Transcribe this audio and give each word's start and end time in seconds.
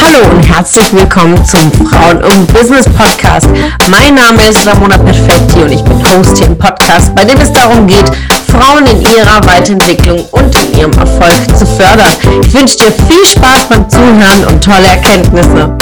Hallo 0.00 0.30
und 0.30 0.42
herzlich 0.42 0.92
willkommen 0.92 1.44
zum 1.44 1.72
Frauen 1.72 2.22
und 2.22 2.52
Business 2.52 2.84
Podcast. 2.84 3.48
Mein 3.90 4.14
Name 4.14 4.48
ist 4.48 4.64
Ramona 4.66 4.98
Perfetti 4.98 5.62
und 5.62 5.72
ich 5.72 5.82
bin 5.82 5.98
Host 6.06 6.38
hier 6.38 6.46
im 6.46 6.56
Podcast, 6.56 7.12
bei 7.14 7.24
dem 7.24 7.40
es 7.40 7.52
darum 7.52 7.86
geht, 7.86 8.08
Frauen 8.48 8.86
in 8.86 9.00
ihrer 9.02 9.44
Weiterentwicklung 9.46 10.24
und 10.30 10.54
in 10.62 10.78
ihrem 10.78 10.92
Erfolg 10.92 11.56
zu 11.56 11.66
fördern. 11.66 12.14
Ich 12.42 12.54
wünsche 12.54 12.76
dir 12.76 12.92
viel 12.92 13.24
Spaß 13.24 13.68
beim 13.68 13.88
Zuhören 13.90 14.44
und 14.46 14.62
tolle 14.62 14.86
Erkenntnisse. 14.86 15.76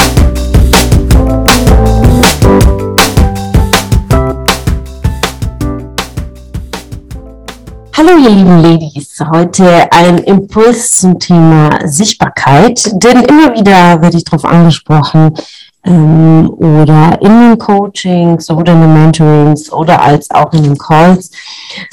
Hallo 8.01 8.17
ihr 8.17 8.31
lieben 8.31 8.63
Ladies, 8.63 9.23
heute 9.31 9.93
ein 9.93 10.17
Impuls 10.21 10.93
zum 10.93 11.19
Thema 11.19 11.87
Sichtbarkeit, 11.87 12.91
denn 12.95 13.21
immer 13.25 13.53
wieder 13.55 14.01
werde 14.01 14.17
ich 14.17 14.25
darauf 14.25 14.47
angesprochen 14.47 15.35
ähm, 15.85 16.49
oder 16.49 17.19
in 17.21 17.41
den 17.41 17.59
Coachings 17.59 18.49
oder 18.49 18.73
in 18.73 18.81
den 18.81 18.95
Mentorings 18.95 19.71
oder 19.71 20.01
als 20.01 20.31
auch 20.31 20.51
in 20.55 20.63
den 20.63 20.79
Calls. 20.79 21.31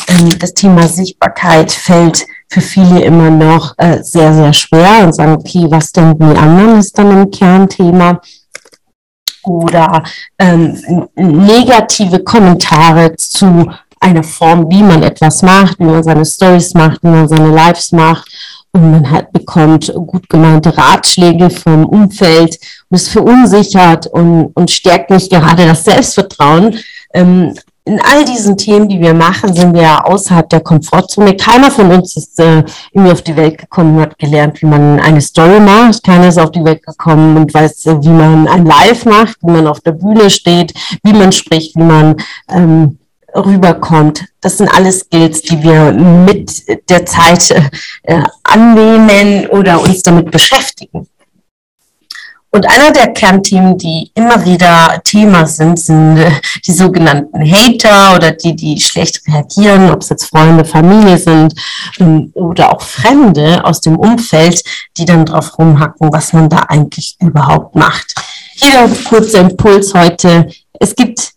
Ähm, 0.07 0.29
das 0.39 0.53
Thema 0.53 0.87
Sichtbarkeit 0.87 1.73
fällt 1.73 2.25
für 2.47 2.61
viele 2.61 3.01
immer 3.01 3.29
noch 3.29 3.73
äh, 3.77 4.01
sehr, 4.01 4.33
sehr 4.33 4.53
schwer 4.53 5.03
und 5.03 5.13
sagen, 5.13 5.33
okay, 5.33 5.65
was 5.69 5.91
denken 5.91 6.29
die 6.29 6.39
anderen, 6.39 6.79
ist 6.79 6.97
dann 6.97 7.11
ein 7.11 7.31
Kernthema 7.31 8.21
oder 9.43 10.03
ähm, 10.39 11.09
negative 11.17 12.23
Kommentare 12.23 13.13
zu 13.17 13.69
eine 13.99 14.23
Form, 14.23 14.69
wie 14.69 14.83
man 14.83 15.03
etwas 15.03 15.41
macht, 15.41 15.79
wie 15.79 15.85
man 15.85 16.03
seine 16.03 16.25
Stories 16.25 16.73
macht, 16.73 17.03
wie 17.03 17.07
man 17.07 17.27
seine 17.27 17.49
Lives 17.53 17.91
macht. 17.91 18.27
Und 18.73 18.91
man 18.91 19.09
halt 19.09 19.31
bekommt 19.31 19.91
gut 19.93 20.29
gemeinte 20.29 20.77
Ratschläge 20.77 21.49
vom 21.49 21.85
Umfeld 21.85 22.59
und 22.89 22.95
ist 22.95 23.09
verunsichert 23.09 24.07
und, 24.07 24.51
und 24.53 24.69
stärkt 24.69 25.09
nicht 25.09 25.31
gerade 25.31 25.65
das 25.65 25.83
Selbstvertrauen. 25.83 26.77
Ähm, 27.13 27.53
in 27.87 28.01
all 28.01 28.25
diesen 28.25 28.57
Themen, 28.57 28.89
die 28.89 28.99
wir 28.99 29.13
machen, 29.13 29.53
sind 29.53 29.73
wir 29.73 29.81
ja 29.81 30.03
außerhalb 30.03 30.49
der 30.49 30.59
Komfortzone. 30.59 31.37
Keiner 31.37 31.71
von 31.71 31.89
uns 31.89 32.17
ist 32.17 32.39
äh, 32.39 32.63
irgendwie 32.91 33.11
auf 33.13 33.21
die 33.21 33.35
Welt 33.35 33.57
gekommen 33.57 33.95
und 33.95 34.01
hat 34.01 34.19
gelernt, 34.19 34.61
wie 34.61 34.65
man 34.65 34.99
eine 34.99 35.21
Story 35.21 35.59
macht. 35.59 36.03
Keiner 36.03 36.27
ist 36.27 36.37
auf 36.37 36.51
die 36.51 36.63
Welt 36.65 36.83
gekommen 36.85 37.37
und 37.37 37.53
weiß, 37.53 37.85
äh, 37.85 38.03
wie 38.03 38.09
man 38.09 38.47
ein 38.47 38.65
Live 38.65 39.05
macht, 39.05 39.37
wie 39.41 39.51
man 39.51 39.67
auf 39.67 39.79
der 39.79 39.93
Bühne 39.93 40.29
steht, 40.29 40.73
wie 41.03 41.13
man 41.13 41.31
spricht, 41.31 41.75
wie 41.77 41.83
man 41.83 42.17
ähm, 42.49 42.99
rüberkommt. 43.37 44.25
Das 44.41 44.57
sind 44.57 44.69
alles 44.69 44.99
Skills, 45.01 45.41
die 45.41 45.61
wir 45.61 45.91
mit 45.91 46.89
der 46.89 47.05
Zeit 47.05 47.51
äh, 48.03 48.21
annehmen 48.43 49.47
oder 49.47 49.81
uns 49.81 50.03
damit 50.03 50.31
beschäftigen. 50.31 51.07
Und 52.49 52.65
einer 52.67 52.91
der 52.91 53.13
Kernthemen, 53.13 53.77
die 53.77 54.09
immer 54.15 54.43
wieder 54.45 55.01
Thema 55.03 55.45
sind, 55.45 55.77
sind 55.77 56.17
äh, 56.17 56.31
die 56.65 56.71
sogenannten 56.71 57.39
Hater 57.41 58.15
oder 58.15 58.31
die, 58.31 58.55
die 58.55 58.79
schlecht 58.79 59.21
reagieren, 59.27 59.91
ob 59.91 60.01
es 60.01 60.09
jetzt 60.09 60.25
Freunde, 60.25 60.63
Familie 60.63 61.17
sind 61.17 61.53
ähm, 61.99 62.31
oder 62.33 62.73
auch 62.73 62.81
Fremde 62.81 63.63
aus 63.65 63.81
dem 63.81 63.97
Umfeld, 63.97 64.63
die 64.97 65.05
dann 65.05 65.25
drauf 65.25 65.59
rumhacken, 65.59 66.11
was 66.11 66.33
man 66.33 66.49
da 66.49 66.59
eigentlich 66.69 67.17
überhaupt 67.19 67.75
macht. 67.75 68.15
Hier 68.55 68.89
kurzer 69.07 69.41
Impuls 69.41 69.93
heute. 69.93 70.47
Es 70.79 70.95
gibt 70.95 71.33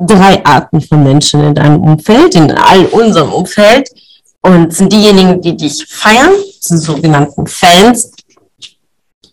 drei 0.00 0.44
Arten 0.44 0.80
von 0.80 1.02
Menschen 1.02 1.40
in 1.44 1.54
deinem 1.54 1.82
Umfeld, 1.82 2.34
in 2.34 2.50
all 2.52 2.86
unserem 2.86 3.32
Umfeld. 3.32 3.88
Und 4.42 4.72
sind 4.72 4.90
diejenigen, 4.90 5.40
die 5.42 5.54
dich 5.56 5.84
feiern, 5.86 6.32
sind 6.60 6.78
sogenannten 6.78 7.46
Fans. 7.46 8.12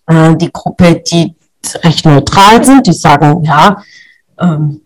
Äh, 0.06 0.36
die 0.36 0.52
Gruppe, 0.52 1.02
die 1.10 1.34
recht 1.84 2.06
neutral 2.06 2.64
sind, 2.64 2.86
die 2.88 2.94
sagen, 2.94 3.44
ja, 3.44 3.82
ähm, 4.40 4.82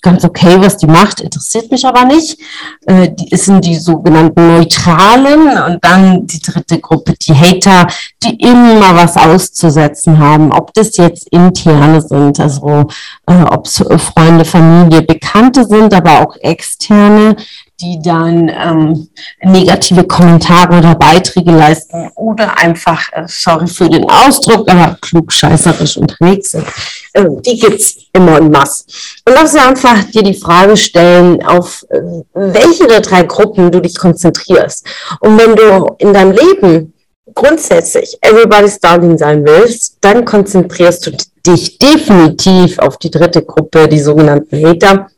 ganz 0.00 0.24
okay, 0.24 0.56
was 0.58 0.76
die 0.76 0.86
macht, 0.86 1.20
interessiert 1.20 1.70
mich 1.70 1.84
aber 1.84 2.04
nicht. 2.04 2.38
Äh, 2.86 3.10
die 3.10 3.36
sind 3.36 3.64
die 3.64 3.74
sogenannten 3.74 4.56
Neutralen 4.56 5.58
und 5.62 5.84
dann 5.84 6.26
die 6.26 6.40
dritte 6.40 6.78
Gruppe, 6.78 7.14
die 7.20 7.34
Hater, 7.34 7.88
die 8.22 8.36
immer 8.40 8.94
was 8.94 9.16
auszusetzen 9.16 10.18
haben, 10.18 10.52
ob 10.52 10.72
das 10.74 10.96
jetzt 10.96 11.28
interne 11.30 12.00
sind, 12.00 12.38
also 12.38 12.86
äh, 13.26 13.42
ob 13.42 13.66
es 13.66 13.82
Freunde, 13.96 14.44
Familie, 14.44 15.02
Bekannte 15.02 15.64
sind, 15.64 15.92
aber 15.92 16.20
auch 16.20 16.36
externe, 16.36 17.36
die 17.80 18.00
dann 18.00 18.48
ähm, 18.48 19.08
negative 19.42 20.04
Kommentare 20.04 20.78
oder 20.78 20.94
Beiträge 20.94 21.50
leisten 21.50 22.10
oder 22.14 22.56
einfach, 22.58 23.12
äh, 23.12 23.24
sorry 23.26 23.66
für 23.66 23.88
den 23.88 24.08
Ausdruck, 24.08 24.70
aber 24.70 24.96
klugscheißerisch 25.00 25.96
unterwegs 25.96 26.52
sind. 26.52 26.64
Äh, 27.12 27.24
die 27.44 27.58
gibt's 27.58 27.96
immer 28.12 28.38
en 28.38 28.50
masse. 28.50 28.84
Und 29.26 29.34
lass 29.34 29.52
dir 29.52 29.66
einfach 29.66 30.04
dir 30.04 30.22
die 30.22 30.34
Frage 30.34 30.76
stellen, 30.76 31.44
auf 31.44 31.84
äh, 31.90 32.00
welche 32.34 32.86
der 32.86 33.00
drei 33.00 33.22
Gruppen 33.24 33.70
du 33.70 33.80
dich 33.80 33.98
konzentrierst. 33.98 34.86
Und 35.20 35.38
wenn 35.38 35.56
du 35.56 35.94
in 35.98 36.12
deinem 36.12 36.32
Leben 36.32 36.92
grundsätzlich 37.34 38.16
everybody's 38.20 38.78
darling 38.78 39.18
sein 39.18 39.44
willst, 39.44 39.98
dann 40.00 40.24
konzentrierst 40.24 41.06
du 41.06 41.12
dich 41.46 41.78
definitiv 41.78 42.78
auf 42.78 42.98
die 42.98 43.10
dritte 43.10 43.42
Gruppe, 43.42 43.88
die 43.88 44.00
sogenannten 44.00 44.64
Hater 44.64 45.08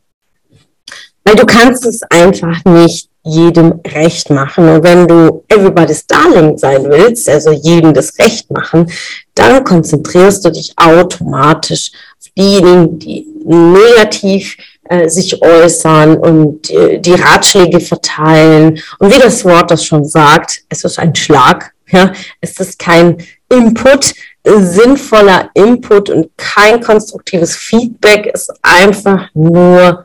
weil 1.24 1.36
du 1.36 1.46
kannst 1.46 1.84
es 1.86 2.02
einfach 2.10 2.64
nicht 2.64 3.08
jedem 3.24 3.80
recht 3.86 4.28
machen. 4.28 4.68
Und 4.68 4.84
wenn 4.84 5.08
du 5.08 5.44
everybody's 5.48 6.06
darling 6.06 6.58
sein 6.58 6.84
willst, 6.84 7.28
also 7.28 7.50
jedem 7.52 7.94
das 7.94 8.18
Recht 8.18 8.50
machen, 8.50 8.90
dann 9.34 9.64
konzentrierst 9.64 10.44
du 10.44 10.50
dich 10.50 10.74
automatisch 10.76 11.90
auf 12.20 12.28
diejenigen, 12.36 12.98
die 12.98 13.26
negativ 13.44 14.56
äh, 14.88 15.08
sich 15.08 15.40
äußern 15.42 16.18
und 16.18 16.70
äh, 16.70 16.98
die 16.98 17.14
Ratschläge 17.14 17.80
verteilen. 17.80 18.78
Und 18.98 19.14
wie 19.14 19.18
das 19.18 19.44
Wort 19.44 19.70
das 19.70 19.84
schon 19.84 20.04
sagt, 20.04 20.62
es 20.68 20.84
ist 20.84 20.98
ein 20.98 21.14
Schlag. 21.14 21.72
Ja, 21.90 22.12
es 22.40 22.58
ist 22.60 22.78
kein 22.78 23.18
Input, 23.50 24.14
sinnvoller 24.44 25.50
Input 25.54 26.10
und 26.10 26.30
kein 26.36 26.80
konstruktives 26.80 27.56
Feedback 27.56 28.26
ist 28.26 28.52
einfach 28.62 29.28
nur 29.34 30.03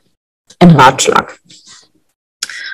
ein 0.59 0.71
Ratschlag. 0.71 1.39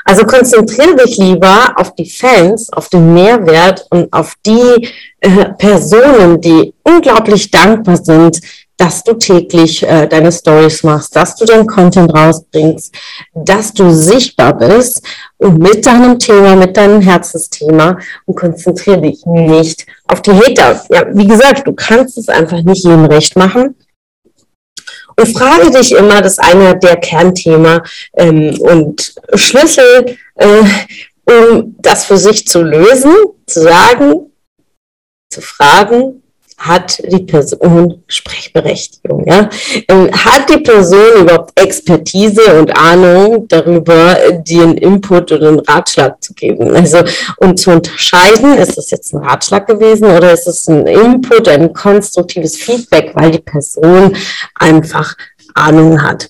Also 0.08 0.24
konzentriere 0.24 0.96
dich 0.96 1.18
lieber 1.18 1.74
auf 1.78 1.96
die 1.96 2.10
Fans, 2.10 2.72
auf 2.72 2.90
den 2.90 3.14
Mehrwert 3.14 3.88
und 3.90 4.12
auf 4.14 4.36
die 4.46 4.88
äh, 5.20 5.46
Personen, 5.58 6.40
die 6.40 6.76
unglaublich 6.84 7.50
dankbar 7.50 7.98
sind, 7.98 8.40
dass 8.78 9.04
du 9.04 9.14
täglich 9.14 9.82
äh, 9.84 10.08
deine 10.08 10.32
Stories 10.32 10.84
machst, 10.84 11.16
dass 11.16 11.36
du 11.36 11.46
deinen 11.46 11.66
Content 11.66 12.14
rausbringst, 12.14 12.94
dass 13.34 13.74
du 13.74 13.90
sichtbar 13.90 14.56
bist 14.58 15.02
und 15.38 15.58
mit 15.60 15.86
deinem 15.86 16.20
Thema, 16.20 16.56
mit 16.56 16.76
deinem 16.76 17.02
Herzensthema 17.02 17.98
und 18.26 18.36
konzentriere 18.36 19.02
dich 19.02 19.26
nicht 19.26 19.86
auf 20.08 20.22
die 20.22 20.34
Hater. 20.34 20.84
Ja, 20.90 21.06
wie 21.14 21.28
gesagt, 21.28 21.66
du 21.66 21.74
kannst 21.74 22.18
es 22.18 22.28
einfach 22.28 22.62
nicht 22.62 22.84
jedem 22.84 23.06
recht 23.06 23.36
machen. 23.36 23.76
Und 25.18 25.38
frage 25.38 25.72
dich 25.72 25.94
immer, 25.94 26.22
das 26.22 26.34
ist 26.34 26.40
einer 26.40 26.76
der 26.76 26.98
Kernthema 26.98 27.84
ähm, 28.14 28.60
und 28.60 29.16
Schlüssel, 29.34 30.18
äh, 30.36 30.64
um 31.26 31.76
das 31.80 32.06
für 32.06 32.18
sich 32.18 32.48
zu 32.48 32.62
lösen, 32.62 33.14
zu 33.48 33.62
sagen, 33.62 34.32
zu 35.30 35.42
fragen, 35.42 36.22
hat 36.58 37.02
die 37.12 37.24
Person 37.24 38.04
Sprechberechtigung? 38.08 39.26
Ja? 39.28 39.50
Ähm, 39.88 40.10
hat 40.12 40.50
die 40.50 40.60
Person 40.60 41.22
überhaupt 41.22 41.60
Expertise 41.60 42.60
und 42.60 42.76
Ahnung 42.78 43.48
darüber, 43.48 44.18
dir 44.46 44.64
einen 44.64 44.78
Input 44.78 45.32
oder 45.32 45.50
einen 45.50 45.60
Ratschlag 45.60 46.24
zu 46.24 46.34
geben? 46.34 46.76
Also, 46.76 47.00
um 47.38 47.58
zu 47.58 47.72
unterscheiden, 47.72 48.58
ist 48.58 48.78
das 48.78 48.92
jetzt 48.92 49.14
ein 49.14 49.24
Ratschlag 49.24 49.68
gewesen 49.68 50.06
oder 50.06 50.32
ist 50.32 50.48
es 50.48 50.68
ein 50.68 50.88
Input, 50.88 51.48
ein 51.48 51.74
konstruktives 51.74 52.56
Feedback, 52.58 53.12
weil 53.16 53.32
die 53.32 53.40
Person 53.40 54.16
einfach 54.56 55.16
Ahnung 55.54 56.02
hat. 56.02 56.30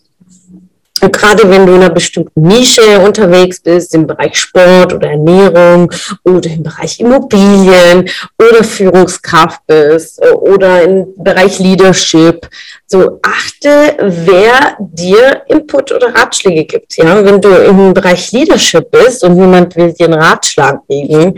Gerade 1.02 1.50
wenn 1.50 1.66
du 1.66 1.74
in 1.74 1.82
einer 1.82 1.90
bestimmten 1.90 2.42
Nische 2.42 3.00
unterwegs 3.00 3.60
bist, 3.60 3.94
im 3.94 4.08
Bereich 4.08 4.38
Sport 4.38 4.94
oder 4.94 5.10
Ernährung 5.10 5.92
oder 6.24 6.50
im 6.50 6.64
Bereich 6.64 7.00
Immobilien 7.00 8.10
oder 8.40 8.64
Führungskraft 8.64 9.60
bist 9.68 10.22
äh, 10.24 10.32
oder 10.32 10.84
im 10.84 11.08
Bereich 11.18 11.60
Leadership, 11.60 12.48
so 12.88 13.20
achte, 13.22 13.98
wer 14.00 14.78
dir 14.80 15.42
Input 15.48 15.92
oder 15.92 16.16
Ratschläge 16.16 16.66
gibt. 16.66 16.96
Ja, 16.98 17.24
wenn 17.24 17.42
du 17.42 17.50
im 17.50 17.94
Bereich 17.94 18.32
Leadership 18.32 18.90
bist 18.90 19.24
und 19.24 19.36
jemand 19.38 19.76
will 19.76 19.92
dir 19.92 20.06
einen 20.06 20.22
Ratschlag 20.22 20.80
geben, 20.88 21.36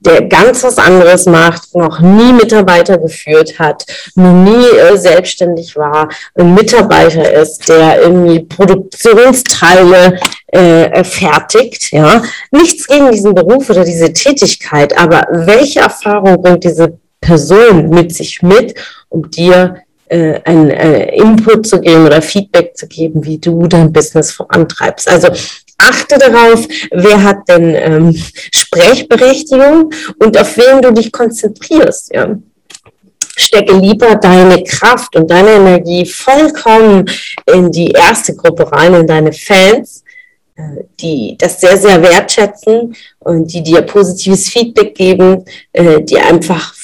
der 0.00 0.22
ganz 0.22 0.64
was 0.64 0.78
anderes 0.78 1.26
macht, 1.26 1.74
noch 1.74 2.00
nie 2.00 2.32
Mitarbeiter 2.32 2.98
geführt 2.98 3.58
hat, 3.58 3.84
noch 4.14 4.32
nie 4.32 4.66
äh, 4.78 4.96
selbstständig 4.96 5.76
war, 5.76 6.08
ein 6.34 6.54
Mitarbeiter 6.54 7.30
ist, 7.32 7.68
der 7.68 8.02
irgendwie 8.02 8.40
Produktionsteile 8.40 10.18
äh, 10.48 11.04
fertigt, 11.04 11.92
ja. 11.92 12.22
Nichts 12.50 12.86
gegen 12.86 13.12
diesen 13.12 13.34
Beruf 13.34 13.68
oder 13.68 13.84
diese 13.84 14.12
Tätigkeit, 14.12 14.98
aber 14.98 15.26
welche 15.30 15.80
Erfahrung 15.80 16.42
bringt 16.42 16.64
diese 16.64 16.98
Person 17.20 17.90
mit 17.90 18.14
sich 18.14 18.42
mit, 18.42 18.74
um 19.10 19.30
dir 19.30 19.76
äh, 20.08 20.40
einen 20.44 20.70
äh, 20.70 21.14
Input 21.14 21.66
zu 21.66 21.80
geben 21.80 22.06
oder 22.06 22.22
Feedback 22.22 22.76
zu 22.76 22.88
geben, 22.88 23.24
wie 23.24 23.38
du 23.38 23.66
dein 23.66 23.92
Business 23.92 24.32
vorantreibst. 24.32 25.08
Also 25.08 25.28
achte 25.78 26.18
darauf, 26.18 26.66
wer 26.90 27.22
hat 27.22 27.48
denn 27.48 27.74
ähm, 27.74 28.22
Sprechberechtigung 28.72 29.92
und 30.18 30.38
auf 30.38 30.56
wen 30.56 30.80
du 30.80 30.92
dich 30.92 31.10
konzentrierst. 31.10 32.14
Ja. 32.14 32.36
Stecke 33.36 33.74
lieber 33.74 34.16
deine 34.16 34.62
Kraft 34.64 35.16
und 35.16 35.30
deine 35.30 35.52
Energie 35.52 36.04
vollkommen 36.04 37.10
in 37.46 37.70
die 37.70 37.90
erste 37.90 38.34
Gruppe 38.36 38.70
rein, 38.70 38.94
in 38.94 39.06
deine 39.06 39.32
Fans, 39.32 40.04
äh, 40.56 40.84
die 41.00 41.36
das 41.38 41.60
sehr, 41.60 41.76
sehr 41.76 42.02
wertschätzen 42.02 42.94
und 43.18 43.52
die 43.52 43.62
dir 43.62 43.82
positives 43.82 44.48
Feedback 44.48 44.94
geben, 44.94 45.44
äh, 45.72 46.02
die 46.02 46.18
einfach 46.18 46.74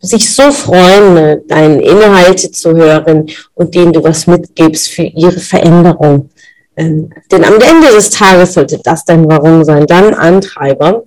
sich 0.00 0.34
so 0.34 0.50
freuen, 0.50 1.14
ne, 1.14 1.42
deine 1.48 1.82
Inhalte 1.82 2.50
zu 2.50 2.74
hören 2.74 3.26
und 3.54 3.74
denen 3.74 3.92
du 3.92 4.02
was 4.02 4.26
mitgibst 4.26 4.90
für 4.90 5.02
ihre 5.02 5.40
Veränderung. 5.40 6.30
Ähm, 6.76 7.10
denn 7.30 7.44
am 7.44 7.54
Ende 7.54 7.88
des 7.94 8.10
Tages 8.10 8.54
sollte 8.54 8.78
das 8.82 9.04
dein 9.04 9.28
Warum 9.28 9.64
sein, 9.64 9.86
dann 9.86 10.12
Antreiber. 10.14 11.04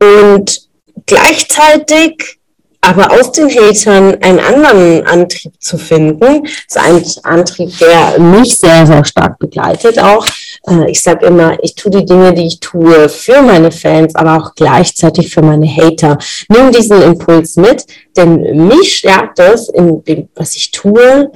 Und 0.00 0.68
gleichzeitig 1.06 2.40
aber 2.82 3.12
aus 3.12 3.32
den 3.32 3.48
Hatern 3.50 4.16
einen 4.22 4.38
anderen 4.38 5.06
Antrieb 5.06 5.52
zu 5.58 5.76
finden, 5.76 6.46
ist 6.46 6.78
ein 6.78 7.04
Antrieb, 7.24 7.76
der 7.78 8.18
mich 8.18 8.58
sehr, 8.58 8.86
sehr 8.86 9.04
stark 9.04 9.38
begleitet 9.38 9.98
auch. 9.98 10.26
Äh, 10.66 10.90
ich 10.90 11.02
sage 11.02 11.26
immer, 11.26 11.62
ich 11.62 11.74
tue 11.74 11.90
die 11.90 12.04
Dinge, 12.06 12.32
die 12.32 12.46
ich 12.46 12.60
tue, 12.60 13.08
für 13.08 13.42
meine 13.42 13.70
Fans, 13.70 14.14
aber 14.14 14.38
auch 14.38 14.54
gleichzeitig 14.54 15.32
für 15.32 15.42
meine 15.42 15.66
Hater. 15.66 16.16
Nimm 16.48 16.72
diesen 16.72 17.02
Impuls 17.02 17.56
mit, 17.56 17.84
denn 18.16 18.66
mich 18.68 18.98
stärkt 18.98 19.38
es 19.38 19.68
in 19.68 20.02
dem, 20.04 20.28
was 20.34 20.56
ich 20.56 20.70
tue, 20.70 21.30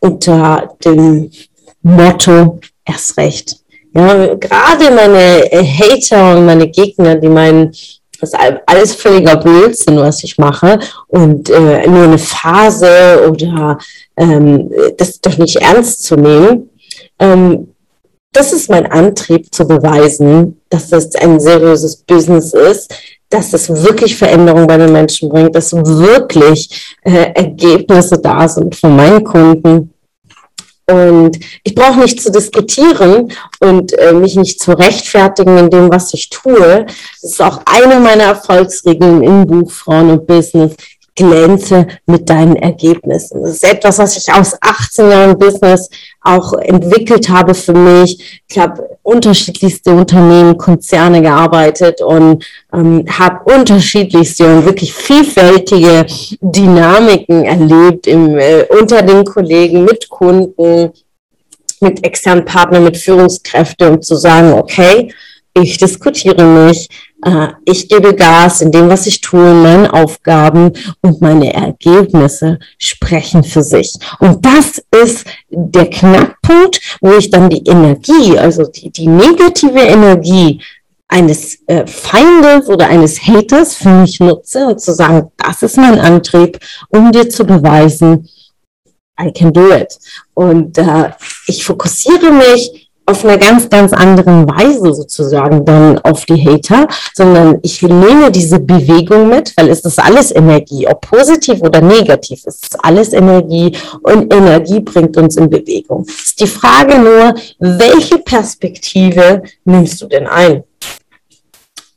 unter 0.00 0.74
dem 0.84 1.30
Motto 1.82 2.60
erst 2.84 3.18
recht. 3.18 3.58
Ja, 3.94 4.34
gerade 4.34 4.90
meine 4.94 5.50
äh, 5.52 5.64
Hater 5.64 6.36
und 6.36 6.46
meine 6.46 6.68
Gegner, 6.68 7.16
die 7.16 7.28
meinen, 7.28 7.72
das 8.20 8.32
ist 8.32 8.38
alles 8.66 8.94
völliger 8.94 9.36
Blödsinn, 9.36 9.96
was 9.96 10.22
ich 10.24 10.38
mache 10.38 10.78
und 11.06 11.48
äh, 11.50 11.86
nur 11.86 12.04
eine 12.04 12.18
Phase 12.18 13.28
oder 13.30 13.78
ähm, 14.16 14.70
das 14.96 15.20
doch 15.20 15.38
nicht 15.38 15.56
ernst 15.56 16.04
zu 16.04 16.16
nehmen. 16.16 16.70
Ähm, 17.18 17.68
das 18.32 18.52
ist 18.52 18.68
mein 18.68 18.86
Antrieb 18.86 19.52
zu 19.54 19.66
beweisen, 19.66 20.60
dass 20.68 20.90
das 20.90 21.14
ein 21.14 21.40
seriöses 21.40 21.96
Business 21.96 22.52
ist, 22.52 22.94
dass 23.30 23.52
es 23.52 23.68
wirklich 23.68 24.16
Veränderungen 24.16 24.66
bei 24.66 24.76
den 24.76 24.92
Menschen 24.92 25.28
bringt, 25.28 25.54
dass 25.54 25.72
wirklich 25.72 26.96
äh, 27.02 27.32
Ergebnisse 27.34 28.18
da 28.18 28.48
sind 28.48 28.76
von 28.76 28.96
meinen 28.96 29.24
Kunden 29.24 29.92
und 30.90 31.38
ich 31.62 31.74
brauche 31.74 32.00
nicht 32.00 32.22
zu 32.22 32.30
diskutieren 32.30 33.32
und 33.60 33.92
äh, 33.98 34.12
mich 34.12 34.36
nicht 34.36 34.60
zu 34.60 34.72
rechtfertigen 34.72 35.58
in 35.58 35.70
dem, 35.70 35.90
was 35.90 36.14
ich 36.14 36.30
tue. 36.30 36.86
Das 37.20 37.30
ist 37.30 37.42
auch 37.42 37.60
eine 37.66 38.00
meiner 38.00 38.24
Erfolgsregeln 38.24 39.22
im 39.22 39.46
Buch 39.46 39.70
Frauen 39.70 40.10
und 40.10 40.26
Business 40.26 40.74
glänze 41.14 41.86
mit 42.06 42.30
deinen 42.30 42.56
Ergebnissen. 42.56 43.42
Das 43.42 43.54
ist 43.54 43.64
etwas, 43.64 43.98
was 43.98 44.16
ich 44.16 44.32
aus 44.32 44.56
18 44.60 45.10
Jahren 45.10 45.38
Business 45.38 45.90
auch 46.28 46.52
entwickelt 46.52 47.28
habe 47.28 47.54
für 47.54 47.72
mich. 47.72 48.42
Ich 48.48 48.58
habe 48.58 48.98
unterschiedlichste 49.02 49.92
Unternehmen, 49.92 50.58
Konzerne 50.58 51.22
gearbeitet 51.22 52.02
und 52.02 52.44
ähm, 52.72 53.04
habe 53.08 53.52
unterschiedlichste 53.52 54.44
und 54.44 54.66
wirklich 54.66 54.92
vielfältige 54.92 56.04
Dynamiken 56.40 57.44
erlebt 57.44 58.06
im, 58.06 58.38
äh, 58.38 58.64
unter 58.78 59.02
den 59.02 59.24
Kollegen, 59.24 59.84
mit 59.84 60.08
Kunden, 60.08 60.92
mit 61.80 62.04
externen 62.04 62.44
Partnern, 62.44 62.84
mit 62.84 62.96
Führungskräften, 62.96 63.88
um 63.88 64.02
zu 64.02 64.16
sagen, 64.16 64.52
okay, 64.52 65.12
ich 65.54 65.78
diskutiere 65.78 66.44
mich, 66.44 66.88
äh, 67.24 67.48
ich 67.64 67.88
gebe 67.88 68.14
Gas 68.14 68.60
in 68.60 68.70
dem, 68.70 68.88
was 68.88 69.06
ich 69.06 69.20
tue, 69.20 69.50
in 69.50 69.62
meinen 69.62 69.86
Aufgaben 69.86 70.72
und 71.02 71.20
meine 71.20 71.52
Ergebnisse 71.52 72.58
sprechen 72.78 73.42
für 73.42 73.62
sich. 73.62 73.94
Und 74.20 74.44
das 74.44 74.82
ist 75.02 75.26
der 75.50 75.90
Knackpunkt, 75.90 76.80
wo 77.00 77.12
ich 77.12 77.30
dann 77.30 77.50
die 77.50 77.64
Energie, 77.66 78.38
also 78.38 78.64
die, 78.64 78.90
die 78.90 79.08
negative 79.08 79.80
Energie 79.80 80.60
eines 81.08 81.58
äh, 81.66 81.86
Feindes 81.86 82.68
oder 82.68 82.86
eines 82.86 83.26
Haters 83.26 83.74
für 83.74 83.88
mich 83.88 84.20
nutze 84.20 84.66
und 84.66 84.80
zu 84.80 84.92
sagen, 84.92 85.30
das 85.38 85.62
ist 85.62 85.78
mein 85.78 85.98
Antrieb, 85.98 86.58
um 86.90 87.10
dir 87.10 87.28
zu 87.28 87.44
beweisen, 87.44 88.28
I 89.20 89.32
can 89.32 89.52
do 89.52 89.74
it. 89.74 89.98
Und 90.34 90.78
äh, 90.78 91.10
ich 91.46 91.64
fokussiere 91.64 92.30
mich 92.30 92.87
auf 93.08 93.24
einer 93.24 93.38
ganz, 93.38 93.70
ganz 93.70 93.92
anderen 93.94 94.46
Weise 94.46 94.92
sozusagen 94.92 95.64
dann 95.64 95.98
auf 96.00 96.26
die 96.26 96.44
Hater, 96.46 96.86
sondern 97.14 97.58
ich 97.62 97.80
nehme 97.80 98.30
diese 98.30 98.60
Bewegung 98.60 99.30
mit, 99.30 99.54
weil 99.56 99.70
es 99.70 99.80
ist 99.80 99.98
alles 99.98 100.34
Energie, 100.34 100.86
ob 100.86 101.00
positiv 101.00 101.62
oder 101.62 101.80
negativ, 101.80 102.42
es 102.44 102.56
ist 102.56 102.84
alles 102.84 103.14
Energie 103.14 103.74
und 104.02 104.32
Energie 104.32 104.80
bringt 104.80 105.16
uns 105.16 105.36
in 105.36 105.48
Bewegung. 105.48 106.04
Es 106.06 106.24
ist 106.26 106.40
die 106.40 106.46
Frage 106.46 106.98
nur, 106.98 107.34
welche 107.58 108.18
Perspektive 108.18 109.42
nimmst 109.64 110.02
du 110.02 110.06
denn 110.06 110.26
ein? 110.26 110.64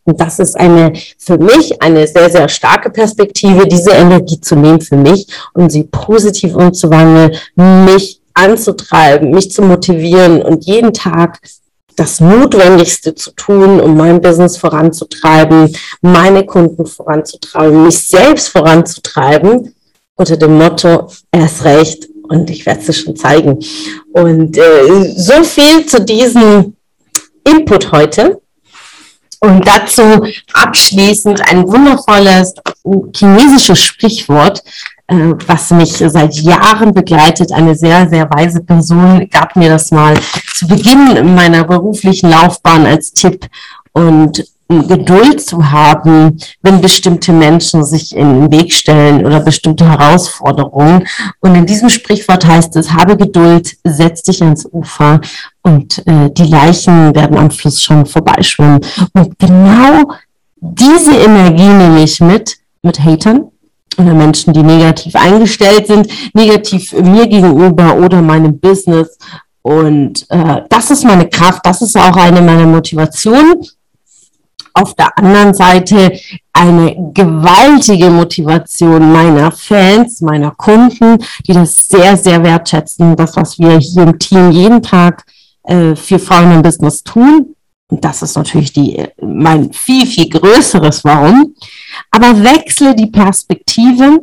Und 0.05 0.19
das 0.19 0.39
ist 0.39 0.57
eine, 0.57 0.93
für 1.17 1.37
mich 1.37 1.81
eine 1.81 2.07
sehr, 2.07 2.29
sehr 2.29 2.47
starke 2.47 2.89
Perspektive, 2.89 3.67
diese 3.67 3.91
Energie 3.91 4.39
zu 4.39 4.55
nehmen 4.55 4.81
für 4.81 4.95
mich 4.95 5.27
und 5.53 5.71
sie 5.71 5.83
positiv 5.83 6.55
umzuwandeln, 6.55 7.35
mich 7.55 8.20
anzutreiben, 8.33 9.31
mich 9.31 9.51
zu 9.51 9.61
motivieren 9.61 10.41
und 10.41 10.65
jeden 10.65 10.93
Tag 10.93 11.39
das 11.95 12.19
Notwendigste 12.19 13.15
zu 13.15 13.31
tun, 13.31 13.79
um 13.79 13.95
mein 13.95 14.21
Business 14.21 14.57
voranzutreiben, 14.57 15.75
meine 16.01 16.45
Kunden 16.45 16.85
voranzutreiben, 16.85 17.83
mich 17.83 17.99
selbst 17.99 18.49
voranzutreiben, 18.49 19.75
unter 20.15 20.37
dem 20.37 20.57
Motto, 20.57 21.09
erst 21.31 21.63
recht 21.63 22.07
und 22.23 22.49
ich 22.49 22.65
werde 22.65 22.81
es 22.87 22.97
schon 22.97 23.15
zeigen. 23.15 23.59
Und 24.13 24.57
äh, 24.57 25.13
so 25.15 25.43
viel 25.43 25.85
zu 25.85 26.03
diesem 26.03 26.75
Input 27.43 27.91
heute. 27.91 28.40
Und 29.43 29.67
dazu 29.67 30.23
abschließend 30.53 31.41
ein 31.50 31.67
wundervolles 31.67 32.53
chinesisches 33.15 33.79
Sprichwort, 33.79 34.63
äh, 35.07 35.33
was 35.48 35.71
mich 35.71 35.93
seit 35.93 36.36
Jahren 36.36 36.93
begleitet. 36.93 37.51
Eine 37.51 37.75
sehr, 37.75 38.07
sehr 38.07 38.29
weise 38.29 38.62
Person 38.62 39.27
gab 39.31 39.55
mir 39.55 39.69
das 39.69 39.89
mal 39.89 40.15
zu 40.53 40.67
Beginn 40.67 41.33
meiner 41.33 41.63
beruflichen 41.63 42.29
Laufbahn 42.29 42.86
als 42.86 43.13
Tipp. 43.13 43.48
Und 43.93 44.45
Geduld 44.79 45.41
zu 45.41 45.71
haben, 45.71 46.37
wenn 46.61 46.81
bestimmte 46.81 47.33
Menschen 47.33 47.83
sich 47.83 48.15
in 48.15 48.49
den 48.49 48.51
Weg 48.51 48.73
stellen 48.73 49.25
oder 49.25 49.39
bestimmte 49.39 49.87
Herausforderungen. 49.87 51.07
Und 51.39 51.55
in 51.55 51.65
diesem 51.65 51.89
Sprichwort 51.89 52.45
heißt 52.45 52.75
es, 52.75 52.91
habe 52.93 53.17
Geduld, 53.17 53.75
setz 53.83 54.23
dich 54.23 54.41
ans 54.41 54.65
Ufer 54.71 55.21
und 55.61 56.05
äh, 56.07 56.29
die 56.31 56.45
Leichen 56.45 57.13
werden 57.13 57.37
am 57.37 57.51
Fluss 57.51 57.81
schon 57.81 58.05
vorbeischwimmen. 58.05 58.79
Und 59.13 59.37
genau 59.37 60.11
diese 60.59 61.15
Energie 61.15 61.67
nehme 61.67 62.03
ich 62.03 62.19
mit, 62.19 62.57
mit 62.81 63.03
Hatern, 63.03 63.51
oder 63.97 64.13
Menschen, 64.13 64.53
die 64.53 64.63
negativ 64.63 65.15
eingestellt 65.15 65.87
sind, 65.87 66.07
negativ 66.33 66.93
mir 66.93 67.27
gegenüber 67.27 67.95
oder 67.97 68.21
meinem 68.21 68.59
Business. 68.59 69.17
Und 69.61 70.25
äh, 70.29 70.61
das 70.69 70.91
ist 70.91 71.03
meine 71.03 71.29
Kraft, 71.29 71.65
das 71.65 71.81
ist 71.81 71.97
auch 71.97 72.15
eine 72.15 72.41
meiner 72.41 72.65
Motivationen. 72.65 73.61
Auf 74.73 74.95
der 74.95 75.17
anderen 75.17 75.53
Seite 75.53 76.13
eine 76.53 77.11
gewaltige 77.13 78.09
Motivation 78.09 79.11
meiner 79.11 79.51
Fans, 79.51 80.21
meiner 80.21 80.51
Kunden, 80.51 81.17
die 81.47 81.53
das 81.53 81.87
sehr, 81.87 82.15
sehr 82.17 82.43
wertschätzen, 82.43 83.15
das, 83.15 83.35
was 83.35 83.57
wir 83.59 83.77
hier 83.77 84.03
im 84.03 84.19
Team 84.19 84.51
jeden 84.51 84.81
Tag 84.81 85.25
äh, 85.63 85.95
für 85.95 86.19
Frauen 86.19 86.51
im 86.51 86.61
Business 86.61 87.03
tun. 87.03 87.55
Und 87.87 88.03
das 88.05 88.21
ist 88.21 88.35
natürlich 88.37 88.71
die, 88.71 89.05
mein 89.21 89.73
viel, 89.73 90.05
viel 90.05 90.29
größeres 90.29 91.03
Warum. 91.03 91.55
Aber 92.11 92.41
wechsle 92.43 92.95
die 92.95 93.07
Perspektive 93.07 94.21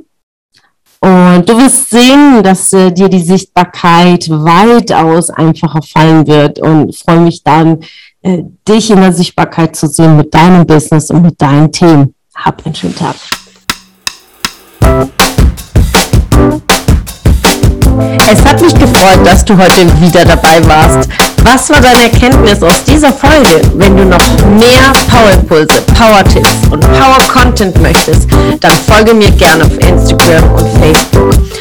und 1.00 1.48
du 1.48 1.56
wirst 1.56 1.90
sehen, 1.90 2.42
dass 2.42 2.72
äh, 2.72 2.90
dir 2.90 3.08
die 3.08 3.22
Sichtbarkeit 3.22 4.28
weitaus 4.30 5.30
einfacher 5.30 5.80
fallen 5.82 6.26
wird 6.26 6.58
und 6.58 6.94
freue 6.96 7.20
mich 7.20 7.44
dann, 7.44 7.80
äh, 8.22 8.42
dich 8.68 8.90
in 8.90 9.00
der 9.00 9.12
Sichtbarkeit 9.12 9.76
zu 9.76 9.86
sehen 9.86 10.16
mit 10.16 10.34
deinem 10.34 10.66
Business 10.66 11.10
und 11.10 11.22
mit 11.22 11.40
deinen 11.40 11.70
Themen. 11.70 12.14
Hab 12.34 12.64
einen 12.64 12.74
schönen 12.74 12.94
Tag. 12.94 13.16
Es 18.30 18.44
hat 18.44 18.60
mich 18.60 18.74
gefreut, 18.74 19.20
dass 19.24 19.44
du 19.44 19.56
heute 19.56 19.86
wieder 20.00 20.24
dabei 20.24 20.64
warst. 20.66 21.08
Was 21.44 21.70
war 21.70 21.80
deine 21.80 22.02
Erkenntnis 22.04 22.62
aus 22.62 22.84
dieser 22.84 23.12
Folge? 23.12 23.62
Wenn 23.74 23.96
du 23.96 24.04
noch 24.04 24.18
mehr 24.58 24.92
Powerimpulse, 25.10 25.80
Power-Tipps 25.96 26.50
und 26.70 26.80
Power-Content 26.80 27.80
möchtest, 27.80 28.28
dann 28.60 28.72
folge 28.86 29.14
mir 29.14 29.30
gerne 29.30 29.64
auf 29.64 29.78
Instagram 29.78 30.52
und 30.52 30.68
Facebook. 30.78 31.47